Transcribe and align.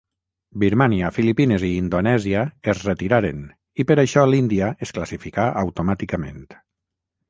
Birmània, 0.61 1.11
Filipines 1.17 1.65
i 1.67 1.69
Indonèsia 1.83 2.47
es 2.75 2.83
retiraren 2.89 3.45
i 3.85 3.89
per 3.93 4.01
això 4.07 4.27
l'Índia 4.33 4.75
es 4.89 4.99
classificà 5.01 5.51
automàticament. 5.67 6.47